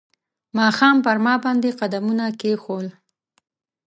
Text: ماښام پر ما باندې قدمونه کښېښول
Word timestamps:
ماښام 0.57 0.95
پر 1.05 1.17
ما 1.25 1.33
باندې 1.45 1.77
قدمونه 1.79 2.25
کښېښول 2.39 2.87